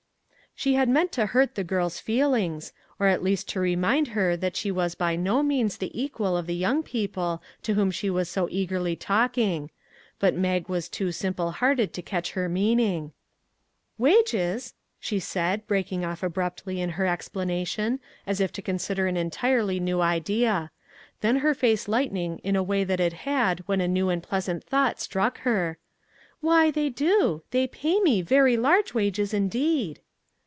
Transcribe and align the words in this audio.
She 0.53 0.73
had 0.75 0.89
meant 0.89 1.11
to 1.13 1.27
hurt 1.27 1.55
the 1.55 1.63
girl's 1.63 1.97
feelings, 1.99 2.71
or 2.99 3.07
at 3.07 3.23
least 3.23 3.47
to 3.49 3.59
remind 3.59 4.09
her 4.09 4.35
that 4.35 4.55
she 4.55 4.69
was 4.69 4.93
by 4.93 5.15
no 5.15 5.41
means 5.41 5.77
the 5.77 5.97
equal 5.99 6.37
of 6.37 6.45
the 6.45 6.53
young 6.53 6.83
people 6.83 7.41
to 7.63 7.73
whom 7.73 7.89
she 7.89 8.11
was 8.11 8.29
so 8.29 8.47
eagerly 8.51 8.95
talking; 8.95 9.71
but 10.19 10.35
Mag 10.35 10.67
was 10.69 10.87
too 10.87 11.11
simple 11.11 11.51
hearted 11.51 11.93
to 11.93 12.01
catch 12.03 12.33
her 12.33 12.47
meaning." 12.47 13.11
Wages!" 14.05 14.75
she 14.99 15.19
said, 15.19 15.65
breaking 15.65 16.05
off 16.05 16.21
abruptly 16.21 16.75
339 16.75 16.87
MAG 16.91 17.07
AND 17.07 17.35
MARGARET 17.35 17.49
in 17.49 17.95
her 17.95 17.95
explanation 17.95 17.99
as 18.27 18.39
if 18.41 18.51
to 18.51 18.61
consider 18.61 19.07
an 19.07 19.17
entirely 19.17 19.79
new 19.79 20.01
idea, 20.01 20.69
then 21.21 21.37
her 21.37 21.55
face 21.55 21.87
lighting 21.87 22.37
in 22.43 22.57
a 22.57 22.61
way 22.61 22.83
that 22.83 22.99
it 22.99 23.13
had 23.23 23.61
when 23.69 23.81
a 23.81 23.87
new 23.87 24.09
and 24.09 24.21
pleasant 24.21 24.63
thought 24.65 24.99
struck 24.99 25.39
her," 25.39 25.79
Why, 26.41 26.69
they 26.69 26.89
do; 26.89 27.41
they 27.49 27.65
pay 27.65 27.99
me 28.01 28.21
very 28.21 28.57
large 28.57 28.93
wages 28.93 29.33
indeed." 29.33 30.01